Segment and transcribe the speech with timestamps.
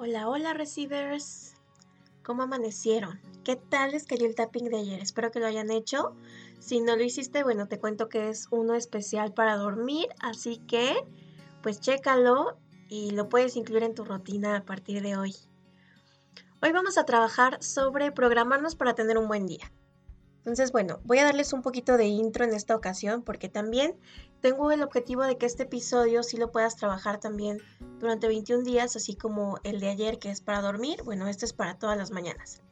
[0.00, 1.54] Hola, hola receivers.
[2.22, 3.20] ¿Cómo amanecieron?
[3.42, 5.00] ¿Qué tal les cayó el tapping de ayer?
[5.00, 6.14] Espero que lo hayan hecho.
[6.60, 11.04] Si no lo hiciste, bueno, te cuento que es uno especial para dormir, así que
[11.64, 12.56] pues chécalo
[12.88, 15.34] y lo puedes incluir en tu rutina a partir de hoy.
[16.62, 19.72] Hoy vamos a trabajar sobre programarnos para tener un buen día.
[20.48, 23.98] Entonces, bueno, voy a darles un poquito de intro en esta ocasión porque también
[24.40, 27.58] tengo el objetivo de que este episodio sí lo puedas trabajar también
[27.98, 31.02] durante 21 días, así como el de ayer que es para dormir.
[31.04, 32.62] Bueno, este es para todas las mañanas.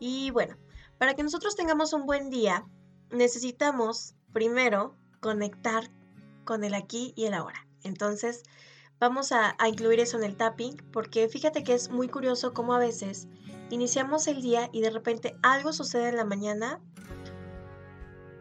[0.00, 0.56] Y bueno,
[0.96, 2.66] para que nosotros tengamos un buen día,
[3.10, 5.90] necesitamos primero conectar
[6.46, 7.66] con el aquí y el ahora.
[7.82, 8.44] Entonces,
[8.98, 12.78] vamos a, incluir eso en el tapping porque fíjate que es muy curioso cómo a
[12.78, 13.28] veces
[13.74, 16.80] iniciamos el día y de repente algo sucede en la mañana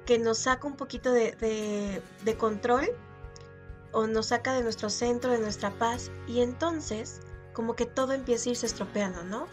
[0.06, 2.02] que nos saca un poquito de,
[2.38, 2.90] control
[3.92, 7.22] o nos saca de nuestro centro, de nuestra paz y entonces
[7.54, 9.48] como que todo empieza a irse estropeando, ¿no?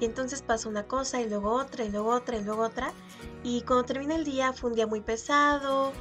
[0.00, 2.92] Y entonces pasa una cosa y luego otra y luego otra y luego otra
[3.42, 5.92] y cuando termina el día fue un día muy pesado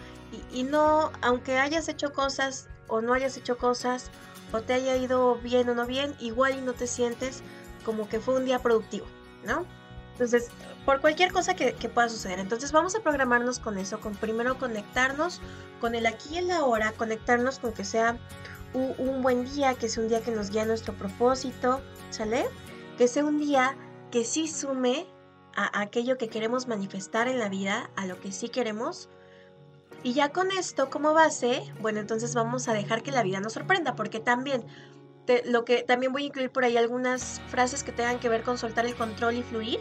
[0.52, 4.12] y, y no, aunque hayas hecho cosas o no hayas hecho cosas
[4.52, 7.42] o te haya ido bien o no bien, igual y no te sientes
[7.84, 9.06] como que fue un día productivo,
[9.46, 9.66] ¿no?
[10.14, 10.50] Entonces,
[10.86, 12.40] por cualquier cosa que, pueda suceder.
[12.40, 15.42] Entonces vamos a programarnos con eso, con primero conectarnos
[15.82, 18.18] con el aquí y el ahora, conectarnos con que sea
[18.74, 22.46] un, buen día, que sea un día que nos guíe a nuestro propósito, ¿sale?
[22.98, 23.76] Que sea un día
[24.12, 25.08] que sí sume
[25.56, 29.10] a, aquello que queremos manifestar en la vida, a lo que sí queremos.
[30.04, 33.54] Y ya con esto como base, bueno, entonces vamos a dejar que la vida nos
[33.54, 34.66] sorprenda, porque también
[35.46, 38.58] lo que también voy a incluir por ahí algunas frases que tengan que ver con
[38.58, 39.80] soltar el control y fluir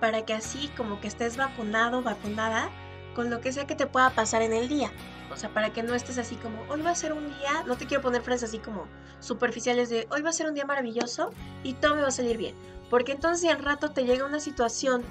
[0.00, 2.70] para que así como que estés vacunado, vacunada
[3.14, 4.90] con lo que sea que te pueda pasar en el día.
[5.32, 7.76] O sea, para que no estés así como, hoy va a ser un día, no
[7.76, 8.86] te quiero poner frases así como
[9.20, 11.30] superficiales de, hoy va a ser un día maravilloso
[11.62, 12.54] y todo me va a salir bien.
[12.90, 15.02] Porque entonces si al rato te llega una situación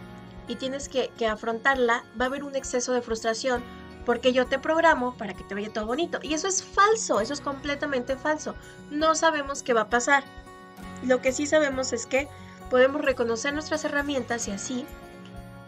[0.47, 3.63] y tienes que, que afrontarla, va a haber un exceso de frustración
[4.05, 6.19] porque yo te programo para que te vaya todo bonito.
[6.21, 8.55] Y eso es falso, eso es completamente falso.
[8.91, 10.23] No sabemos qué va a pasar.
[11.03, 12.27] Lo que sí sabemos es que
[12.69, 14.85] podemos reconocer nuestras herramientas y así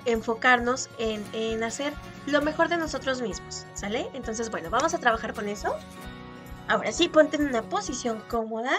[0.06, 1.94] enfocarnos en, hacer
[2.28, 4.08] lo mejor de nosotros mismos, ¿sale?
[4.14, 5.76] Entonces, bueno, vamos a trabajar con eso.
[6.68, 8.72] Ahora sí, ponte en una posición cómoda.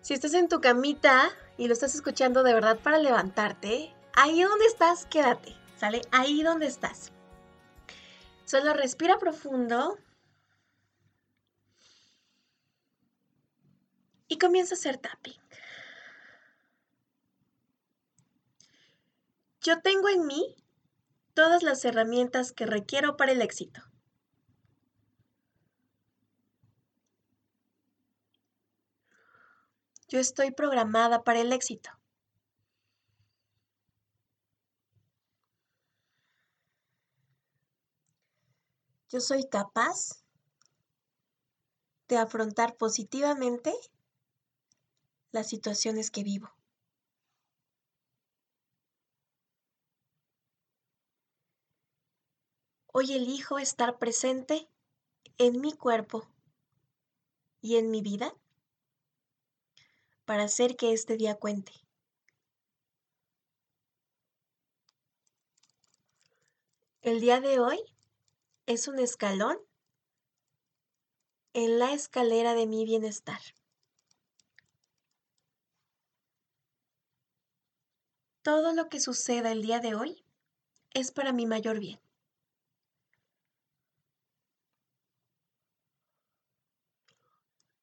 [0.00, 4.64] Si estás en tu camita y lo estás escuchando de verdad para levantarte, ahí donde
[4.66, 6.02] estás, quédate, ¿sale?
[6.10, 7.12] Ahí donde estás.
[8.50, 9.96] Solo respira profundo.
[14.26, 15.40] Y comienza a hacer tapping.
[19.60, 20.56] Yo tengo en mí
[21.34, 23.82] todas las herramientas que requiero para el éxito.
[30.08, 31.99] Yo estoy programada para el éxito.
[39.10, 40.22] Yo soy capaz
[42.06, 43.74] de afrontar positivamente
[45.32, 46.48] las situaciones que vivo.
[52.92, 54.68] Hoy elijo estar presente
[55.38, 56.28] en mi cuerpo
[57.60, 58.32] y en mi vida
[60.24, 61.72] para hacer que este día cuente.
[67.02, 67.89] El día de hoy
[68.72, 69.58] es un escalón
[71.54, 73.40] en la escalera de mi bienestar.
[78.42, 80.24] Todo lo que suceda el día de hoy
[80.94, 82.00] es para mi mayor bien.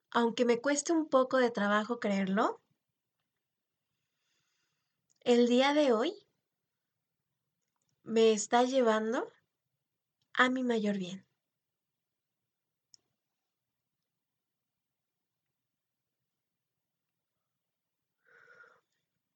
[0.10, 2.60] aunque me cueste un poco de trabajo creerlo,
[5.20, 6.12] el día de hoy
[8.02, 9.32] me está llevando
[10.38, 11.26] a mi mayor bien.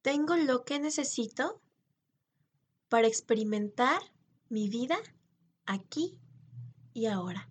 [0.03, 1.61] Tengo lo que necesito
[2.87, 4.01] para experimentar
[4.49, 4.97] mi vida
[5.65, 6.19] aquí
[6.93, 7.47] y ahora.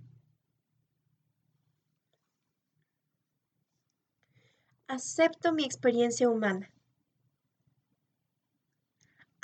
[4.87, 6.73] Acepto mi experiencia humana.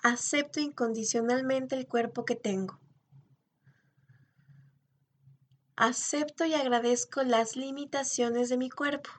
[0.03, 2.81] Acepto incondicionalmente el cuerpo que tengo.
[5.77, 9.11] Acepto y agradezco las limitaciones de mi cuerpo.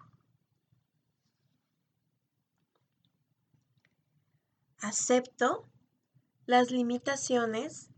[4.80, 5.68] Acepto
[6.46, 7.90] las limitaciones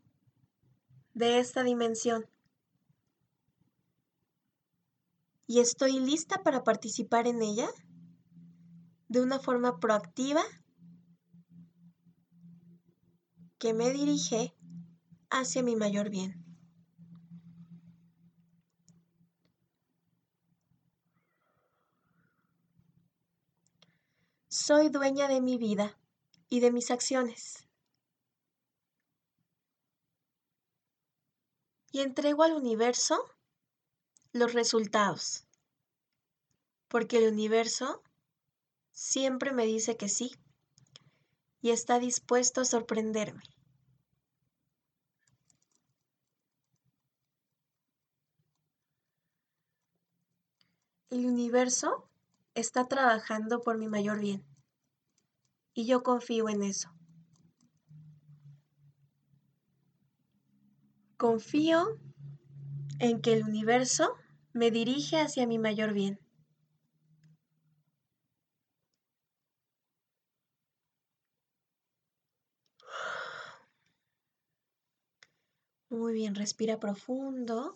[1.13, 2.27] de esta dimensión.
[5.47, 7.69] ¿Y estoy lista para participar en ella?
[9.09, 10.41] de una forma proactiva
[13.57, 14.55] que me dirige
[15.31, 16.48] hacia mi mayor bien.
[24.51, 25.95] Soy dueña de mi vida
[26.49, 27.67] y de mis acciones.
[31.91, 33.23] Y entrego al universo
[34.31, 35.45] los resultados,
[36.87, 38.01] porque el universo
[38.91, 40.31] siempre me dice que sí
[41.61, 43.43] y está dispuesto a sorprenderme.
[51.11, 52.09] El universo
[52.59, 54.45] está trabajando por mi mayor bien
[55.73, 56.89] y yo confío en eso.
[61.15, 61.97] Confío
[62.99, 64.15] en que el universo
[64.51, 66.19] me dirige hacia mi mayor bien.
[75.89, 77.75] Muy bien, respira profundo.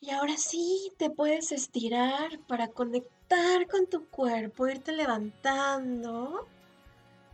[0.00, 6.46] Y ahora sí, te puedes estirar para conectar con tu cuerpo, irte levantando.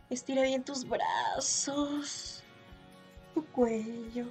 [0.09, 2.43] Estira bien tus brazos,
[3.35, 4.25] tu cuello.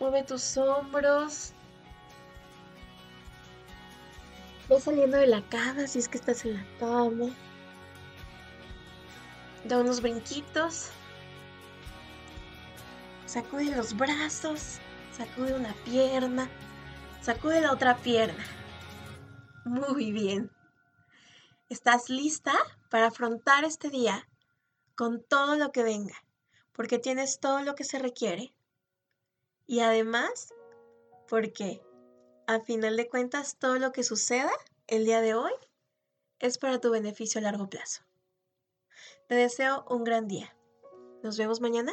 [0.00, 1.52] Mueve tus hombros.
[4.68, 7.34] Ve saliendo de la cama si es que estás en la cama.
[9.64, 10.90] Da unos brinquitos.
[13.26, 14.78] Sacude los brazos.
[15.16, 16.48] Sacude una pierna.
[17.22, 18.42] Sacude la otra pierna.
[19.66, 20.50] Muy bien.
[21.68, 22.54] ¿Estás lista
[22.90, 24.26] para afrontar este día
[24.96, 26.14] con todo lo que venga?
[26.72, 28.54] Porque tienes todo lo que se requiere.
[29.66, 30.54] Y además,
[31.28, 31.82] porque
[32.46, 34.50] a final de cuentas todo lo que suceda
[34.86, 35.52] el día de hoy
[36.38, 38.02] es para tu beneficio a largo plazo.
[39.28, 40.56] Te deseo un gran día.
[41.22, 41.92] Nos vemos mañana.